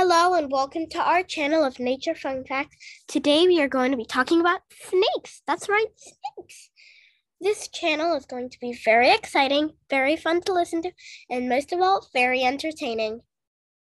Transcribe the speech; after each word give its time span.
Hello 0.00 0.34
and 0.34 0.48
welcome 0.48 0.86
to 0.90 0.98
our 1.00 1.24
channel 1.24 1.64
of 1.64 1.80
Nature 1.80 2.14
Fun 2.14 2.44
Facts. 2.44 2.76
Today 3.08 3.48
we 3.48 3.60
are 3.60 3.66
going 3.66 3.90
to 3.90 3.96
be 3.96 4.04
talking 4.04 4.40
about 4.40 4.60
snakes. 4.70 5.42
That's 5.44 5.68
right, 5.68 5.88
snakes. 5.96 6.70
This 7.40 7.66
channel 7.66 8.14
is 8.14 8.24
going 8.24 8.48
to 8.50 8.60
be 8.60 8.78
very 8.84 9.10
exciting, 9.10 9.72
very 9.90 10.14
fun 10.14 10.40
to 10.42 10.52
listen 10.52 10.82
to, 10.82 10.92
and 11.28 11.48
most 11.48 11.72
of 11.72 11.80
all, 11.80 12.06
very 12.12 12.44
entertaining. 12.44 13.22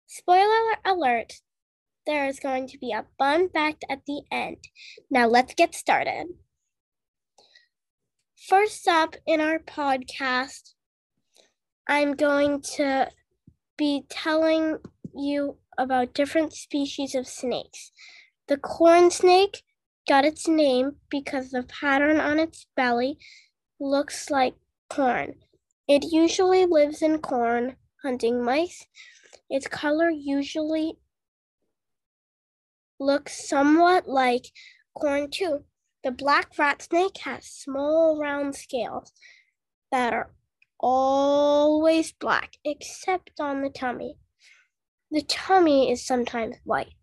Spoiler 0.06 0.78
alert, 0.86 1.34
there 2.06 2.28
is 2.28 2.40
going 2.40 2.68
to 2.68 2.78
be 2.78 2.92
a 2.92 3.08
fun 3.18 3.50
fact 3.50 3.84
at 3.90 4.06
the 4.06 4.22
end. 4.32 4.58
Now 5.10 5.26
let's 5.26 5.56
get 5.56 5.74
started. 5.74 6.28
First 8.48 8.88
up 8.88 9.16
in 9.26 9.42
our 9.42 9.58
podcast, 9.58 10.76
I'm 11.88 12.14
going 12.14 12.62
to 12.76 13.10
be 13.78 14.04
telling 14.12 14.78
you 15.16 15.58
about 15.78 16.14
different 16.14 16.54
species 16.54 17.16
of 17.16 17.28
snakes. 17.28 17.92
The 18.48 18.58
corn 18.58 19.12
snake 19.12 19.64
got 20.08 20.26
its 20.26 20.48
name 20.48 20.98
because 21.10 21.52
the 21.52 21.64
pattern 21.64 22.20
on 22.20 22.40
its 22.40 22.68
belly 22.76 23.18
looks 23.80 24.30
like 24.30 24.56
corn. 24.90 25.36
It 25.88 26.06
usually 26.12 26.66
lives 26.66 27.02
in 27.02 27.20
corn, 27.20 27.78
hunting 28.04 28.44
mice. 28.44 28.86
Its 29.50 29.68
color 29.68 30.10
usually 30.10 30.98
looks 33.00 33.48
somewhat 33.48 34.08
like 34.08 34.46
corn 34.94 35.30
too. 35.30 35.66
The 36.04 36.12
black 36.12 36.58
rat 36.58 36.82
snake 36.82 37.18
has 37.20 37.46
small 37.46 38.20
round 38.20 38.56
scales 38.56 39.14
that 39.92 40.14
are 40.14 40.34
always 40.80 42.12
black 42.12 42.58
except 42.66 43.40
on 43.40 43.62
the 43.62 43.70
tummy. 43.70 44.18
The 45.14 45.22
tummy 45.22 45.92
is 45.92 46.04
sometimes 46.04 46.56
white. 46.64 46.96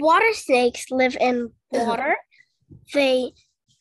Water 0.00 0.32
snakes 0.32 0.90
live 0.90 1.16
in 1.20 1.52
water. 1.70 2.16
they 2.92 3.32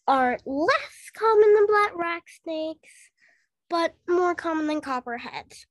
are 0.07 0.37
less 0.45 1.11
common 1.17 1.55
than 1.55 1.65
black 1.65 1.95
rat 1.95 2.21
snakes, 2.43 3.09
but 3.67 3.95
more 4.07 4.35
common 4.35 4.67
than 4.67 4.79
copperheads. 4.79 5.65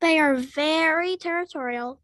They 0.00 0.20
are 0.20 0.36
very 0.36 1.16
territorial. 1.16 2.00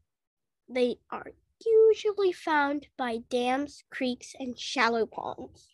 They 0.68 0.96
are 1.12 1.30
usually 1.64 2.32
found 2.32 2.88
by 2.96 3.18
dams, 3.30 3.84
creeks, 3.90 4.34
and 4.36 4.58
shallow 4.58 5.06
ponds. 5.06 5.68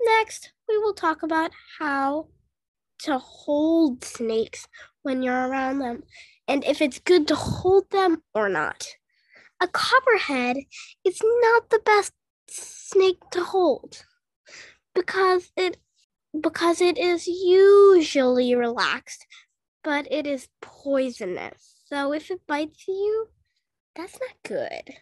Next, 0.00 0.50
we 0.68 0.76
will 0.78 0.94
talk 0.94 1.22
about 1.22 1.52
how 1.78 2.26
to 3.02 3.18
hold 3.18 4.04
snakes 4.04 4.66
when 5.02 5.22
you're 5.22 5.48
around 5.48 5.78
them 5.78 6.02
and 6.48 6.64
if 6.64 6.80
it's 6.80 6.98
good 6.98 7.26
to 7.28 7.34
hold 7.34 7.90
them 7.90 8.22
or 8.34 8.48
not. 8.48 8.86
A 9.60 9.68
copperhead 9.68 10.56
is 11.04 11.20
not 11.22 11.70
the 11.70 11.80
best 11.84 12.12
snake 12.48 13.20
to 13.30 13.44
hold 13.44 14.04
because 14.94 15.52
it 15.56 15.76
because 16.40 16.80
it 16.80 16.98
is 16.98 17.26
usually 17.26 18.54
relaxed, 18.54 19.26
but 19.84 20.10
it 20.10 20.26
is 20.26 20.48
poisonous. 20.60 21.82
So 21.86 22.12
if 22.12 22.30
it 22.30 22.40
bites 22.46 22.88
you, 22.88 23.28
that's 23.94 24.18
not 24.18 24.36
good. 24.42 24.94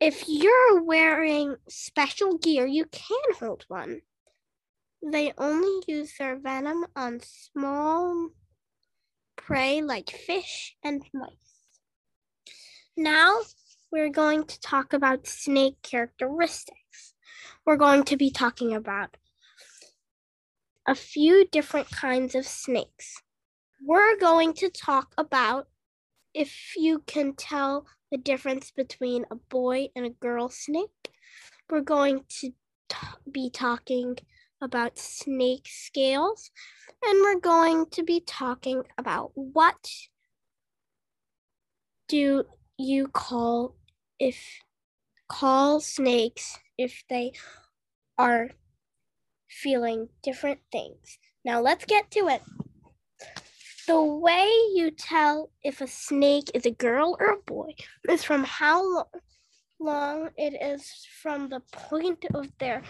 If 0.00 0.24
you're 0.26 0.82
wearing 0.82 1.56
special 1.68 2.38
gear, 2.38 2.66
you 2.66 2.86
can 2.86 3.34
hold 3.38 3.66
one. 3.68 4.00
They 5.02 5.32
only 5.38 5.82
use 5.86 6.14
their 6.18 6.38
venom 6.38 6.86
on 6.94 7.20
small 7.20 8.30
prey 9.36 9.80
like 9.80 10.10
fish 10.10 10.76
and 10.84 11.02
mice. 11.14 11.30
Now 12.96 13.40
we're 13.90 14.10
going 14.10 14.44
to 14.44 14.60
talk 14.60 14.92
about 14.92 15.26
snake 15.26 15.82
characteristics. 15.82 17.14
We're 17.64 17.76
going 17.76 18.04
to 18.04 18.16
be 18.16 18.30
talking 18.30 18.74
about 18.74 19.16
a 20.86 20.94
few 20.94 21.46
different 21.50 21.90
kinds 21.90 22.34
of 22.34 22.46
snakes. 22.46 23.14
We're 23.82 24.18
going 24.18 24.52
to 24.54 24.68
talk 24.68 25.14
about 25.16 25.68
if 26.34 26.74
you 26.76 27.02
can 27.06 27.34
tell 27.34 27.86
the 28.10 28.18
difference 28.18 28.70
between 28.70 29.24
a 29.30 29.36
boy 29.36 29.88
and 29.96 30.04
a 30.04 30.10
girl 30.10 30.48
snake. 30.48 31.10
We're 31.68 31.80
going 31.80 32.24
to 32.40 32.50
t- 32.88 32.96
be 33.30 33.50
talking 33.50 34.18
about 34.62 34.98
snake 34.98 35.66
scales, 35.66 36.50
and 37.04 37.20
we're 37.20 37.40
going 37.40 37.86
to 37.92 38.02
be 38.02 38.20
talking 38.20 38.82
about 38.98 39.30
what 39.34 39.88
do 42.08 42.44
you 42.76 43.08
call 43.08 43.76
if 44.18 44.36
call 45.28 45.80
snakes 45.80 46.58
if 46.76 47.04
they 47.08 47.32
are 48.18 48.50
feeling 49.48 50.08
different 50.22 50.60
things. 50.72 51.18
Now 51.44 51.60
let's 51.60 51.84
get 51.84 52.10
to 52.12 52.28
it. 52.28 52.42
The 53.86 54.02
way 54.02 54.46
you 54.74 54.90
tell 54.90 55.50
if 55.62 55.80
a 55.80 55.86
snake 55.86 56.50
is 56.54 56.66
a 56.66 56.70
girl 56.70 57.16
or 57.18 57.32
a 57.32 57.42
boy 57.42 57.74
is 58.08 58.22
from 58.22 58.44
how 58.44 59.06
long, 59.80 60.30
it 60.36 60.54
is 60.60 61.06
from 61.22 61.48
the 61.48 61.60
point 61.72 62.24
of 62.34 62.46
their 62.58 62.82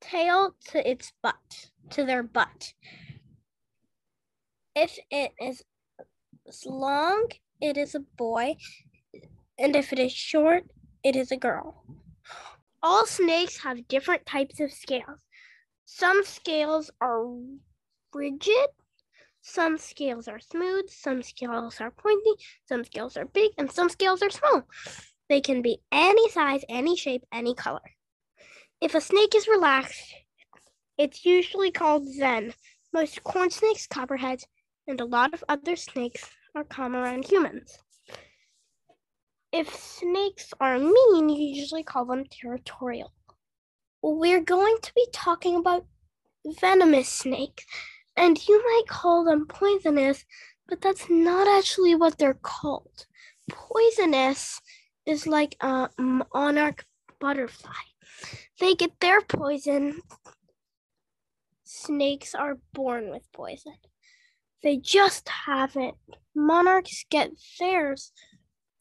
tail 0.00 0.54
to 0.66 0.90
its 0.90 1.12
butt, 1.22 1.70
to 1.90 2.04
their 2.04 2.22
butt. 2.22 2.74
If 4.74 4.98
it 5.10 5.32
is 5.40 5.62
long, 6.66 7.28
it 7.60 7.76
is 7.76 7.94
a 7.94 8.00
boy, 8.00 8.56
and 9.58 9.76
if 9.76 9.92
it 9.92 9.98
is 9.98 10.12
short, 10.12 10.64
it 11.04 11.16
is 11.16 11.30
a 11.30 11.36
girl. 11.36 11.84
All 12.82 13.06
snakes 13.06 13.62
have 13.62 13.86
different 13.88 14.26
types 14.26 14.60
of 14.60 14.72
scales. 14.72 15.18
Some 15.84 16.24
scales 16.24 16.90
are 17.00 17.26
rigid, 18.14 18.68
some 19.42 19.78
scales 19.78 20.28
are 20.28 20.40
smooth, 20.40 20.88
some 20.88 21.22
scales 21.22 21.80
are 21.80 21.90
pointy, 21.90 22.32
some 22.66 22.84
scales 22.84 23.16
are 23.16 23.26
big, 23.26 23.52
and 23.58 23.70
some 23.70 23.88
scales 23.88 24.22
are 24.22 24.30
small. 24.30 24.62
They 25.28 25.40
can 25.40 25.62
be 25.62 25.78
any 25.90 26.28
size, 26.30 26.62
any 26.68 26.96
shape, 26.96 27.24
any 27.32 27.54
color. 27.54 27.80
If 28.82 28.96
a 28.96 29.00
snake 29.00 29.36
is 29.36 29.46
relaxed, 29.46 30.12
it's 30.98 31.24
usually 31.24 31.70
called 31.70 32.04
zen. 32.12 32.52
Most 32.92 33.22
corn 33.22 33.48
snakes, 33.48 33.86
copperheads, 33.86 34.44
and 34.88 35.00
a 35.00 35.04
lot 35.04 35.32
of 35.32 35.44
other 35.48 35.76
snakes 35.76 36.28
are 36.56 36.64
calm 36.64 36.96
around 36.96 37.24
humans. 37.24 37.78
If 39.52 39.72
snakes 39.72 40.52
are 40.58 40.80
mean, 40.80 41.28
you 41.28 41.54
usually 41.54 41.84
call 41.84 42.06
them 42.06 42.24
territorial. 42.28 43.12
We're 44.02 44.40
going 44.40 44.78
to 44.82 44.92
be 44.96 45.06
talking 45.12 45.54
about 45.54 45.86
venomous 46.44 47.08
snakes, 47.08 47.64
and 48.16 48.36
you 48.48 48.60
might 48.64 48.88
call 48.88 49.24
them 49.24 49.46
poisonous, 49.46 50.24
but 50.68 50.80
that's 50.80 51.08
not 51.08 51.46
actually 51.46 51.94
what 51.94 52.18
they're 52.18 52.34
called. 52.42 53.06
Poisonous 53.48 54.60
is 55.06 55.28
like 55.28 55.54
a 55.60 55.88
monarch 56.00 56.84
butterfly. 57.20 57.91
They 58.60 58.74
get 58.74 59.00
their 59.00 59.20
poison. 59.20 60.00
Snakes 61.64 62.34
are 62.34 62.58
born 62.72 63.10
with 63.10 63.30
poison. 63.32 63.74
They 64.62 64.76
just 64.76 65.28
haven't. 65.28 65.96
Monarchs 66.34 67.04
get 67.10 67.30
theirs 67.58 68.12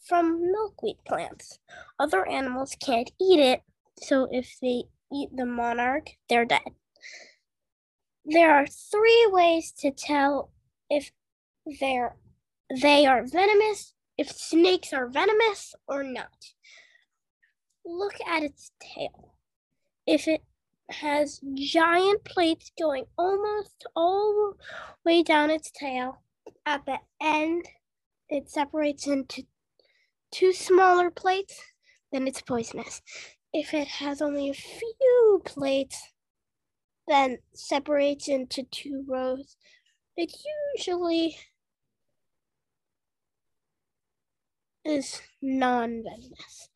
from 0.06 0.52
milkweed 0.52 0.98
plants. 1.08 1.60
Other 2.00 2.28
animals 2.28 2.76
can't 2.80 3.12
eat 3.20 3.40
it, 3.40 3.62
so 4.02 4.28
if 4.32 4.58
they 4.62 4.84
eat 5.12 5.30
the 5.36 5.46
monarch, 5.46 6.10
they're 6.30 6.46
dead. 6.46 6.76
There 8.26 8.54
are 8.54 8.68
three 8.68 9.28
ways 9.32 9.72
to 9.80 9.92
tell 9.92 10.52
if 10.90 11.12
they're 11.80 12.16
they 12.82 13.06
are 13.06 13.26
venomous, 13.26 13.94
if 14.18 14.30
snakes 14.32 14.94
are 14.94 15.10
venomous 15.10 15.76
or 15.88 16.04
not. 16.04 16.54
Look 17.86 18.16
at 18.28 18.44
its 18.44 18.72
tail 18.80 19.36
if 20.06 20.28
it 20.28 20.44
has 20.90 21.42
giant 21.54 22.24
plates 22.26 22.72
going 22.78 23.06
almost 23.18 23.86
all 23.96 24.34
the 24.34 25.10
way 25.10 25.24
down 25.24 25.50
its 25.50 25.72
tail. 25.72 26.22
At 26.66 26.86
the 26.86 27.00
end, 27.22 27.66
it 28.30 28.50
separates 28.50 29.08
into 29.08 29.44
two 30.32 30.54
smaller 30.54 31.10
plates, 31.12 31.62
then 32.12 32.28
it's 32.28 32.42
poisonous. 32.42 33.02
If 33.54 33.74
it 33.74 33.88
has 33.88 34.22
only 34.22 34.50
a 34.50 34.54
few 34.54 35.42
plates, 35.46 36.10
then 37.08 37.40
separates 37.54 38.28
into 38.28 38.64
two 38.64 39.04
rows, 39.08 39.58
it 40.16 40.34
usually 40.78 41.38
is 44.86 45.22
non 45.42 46.04
venomous. 46.04 46.70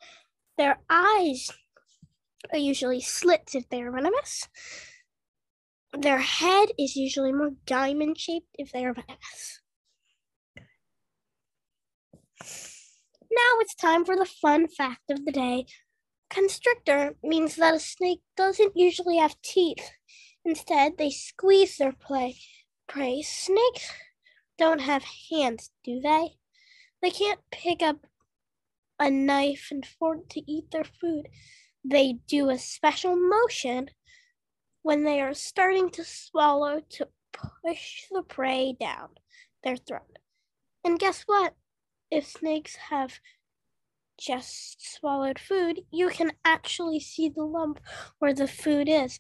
Their 0.58 0.80
eyes 0.90 1.52
are 2.52 2.60
usually 2.60 3.02
slits 3.02 3.56
if 3.56 3.68
they 3.70 3.82
are 3.82 3.92
venomous. 3.92 4.48
Their 5.98 6.20
head 6.20 6.70
is 6.78 6.96
usually 6.96 7.32
more 7.32 7.52
diamond 7.66 8.20
shaped 8.20 8.56
if 8.58 8.72
they 8.72 8.86
are 8.86 8.94
venomous. 8.94 9.62
Now 13.32 13.60
it's 13.60 13.76
time 13.76 14.06
for 14.06 14.16
the 14.16 14.26
fun 14.26 14.68
fact 14.68 15.10
of 15.10 15.26
the 15.26 15.32
day. 15.32 15.66
Constrictor 16.30 17.16
means 17.24 17.56
that 17.56 17.76
a 17.76 17.80
snake 17.80 18.22
doesn't 18.36 18.76
usually 18.76 19.18
have 19.18 19.42
teeth. 19.42 19.92
Instead, 20.44 20.98
they 20.98 21.10
squeeze 21.10 21.78
their. 21.78 21.94
Prey. 22.88 23.22
Snakes 23.22 23.92
don't 24.58 24.82
have 24.82 25.04
hands, 25.32 25.72
do 25.84 26.00
they? 26.00 26.38
They 27.02 27.10
can't 27.10 27.40
pick 27.52 27.82
up 27.82 28.06
a 29.00 29.10
knife 29.10 29.68
and 29.72 29.86
fork 29.86 30.30
to 30.30 30.52
eat 30.52 30.72
their 30.72 30.84
food. 30.84 31.28
They 31.84 32.20
do 32.28 32.50
a 32.50 32.58
special 32.58 33.16
motion 33.16 33.90
when 34.82 35.04
they 35.04 35.22
are 35.22 35.34
starting 35.34 35.90
to 35.92 36.04
swallow 36.04 36.82
to 36.90 37.08
push 37.34 38.06
the 38.12 38.24
prey 38.24 38.76
down 38.80 39.10
their 39.64 39.76
throat. 39.76 40.20
And 40.84 41.00
guess 41.00 41.24
what? 41.24 41.54
If 42.12 42.28
snakes 42.28 42.76
have 42.90 43.20
just 44.18 44.96
swallowed 44.96 45.40
food, 45.40 45.82
you 45.92 46.10
can 46.10 46.32
actually 46.46 47.00
see 47.00 47.30
the 47.30 47.44
lump 47.44 47.80
where 48.20 48.34
the 48.34 48.48
food 48.48 48.88
is 48.88 49.20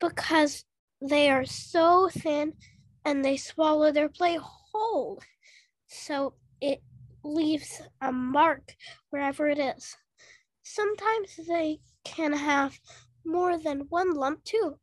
because 0.00 0.64
they 1.00 1.30
are 1.30 1.44
so 1.44 2.08
thin 2.10 2.52
and 3.04 3.24
they 3.24 3.36
swallow 3.36 3.92
their 3.92 4.08
prey 4.08 4.38
whole. 4.40 5.20
So 5.86 6.34
it 6.60 6.82
leaves 7.26 7.82
a 8.00 8.12
mark 8.12 8.74
wherever 9.10 9.48
it 9.48 9.58
is. 9.58 9.96
Sometimes 10.62 11.36
they 11.48 11.80
can 12.04 12.32
have 12.32 12.80
more 13.24 13.58
than 13.58 13.86
one 13.88 14.14
lump 14.14 14.44
too. 14.44 14.78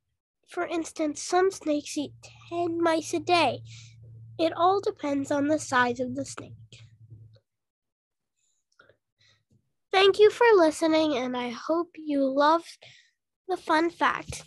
For 0.47 0.65
instance, 0.65 1.21
some 1.21 1.51
snakes 1.51 1.97
eat 1.97 2.13
10 2.49 2.81
mice 2.81 3.13
a 3.13 3.19
day. 3.19 3.61
It 4.37 4.53
all 4.55 4.81
depends 4.81 5.31
on 5.31 5.47
the 5.47 5.59
size 5.59 5.99
of 5.99 6.15
the 6.15 6.25
snake. 6.25 6.53
Thank 9.91 10.19
you 10.19 10.31
for 10.31 10.47
listening, 10.55 11.15
and 11.15 11.37
I 11.37 11.49
hope 11.49 11.91
you 11.95 12.25
loved 12.25 12.77
the 13.47 13.57
fun 13.57 13.89
fact. 13.91 14.43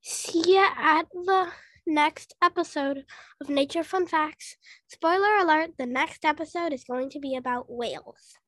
See 0.00 0.54
you 0.54 0.66
at 0.76 1.06
the 1.12 1.50
next 1.86 2.34
episode 2.42 3.04
of 3.40 3.48
Nature 3.48 3.84
Fun 3.84 4.06
Facts. 4.06 4.56
Spoiler 4.88 5.36
alert 5.36 5.70
the 5.78 5.86
next 5.86 6.24
episode 6.24 6.72
is 6.72 6.84
going 6.84 7.10
to 7.10 7.20
be 7.20 7.36
about 7.36 7.66
whales. 7.68 8.38